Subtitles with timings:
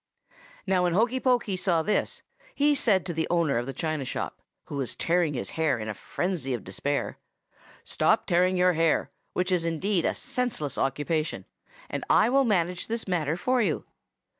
[0.65, 2.23] "Now when Hokey Pokey saw this,
[2.55, 5.87] he said to the owner of the china shop, who was tearing his hair in
[5.87, 7.19] a frenzy of despair,
[7.83, 11.45] 'Stop tearing your hair, which is indeed a senseless occupation,
[11.87, 13.85] and I will manage this matter for you.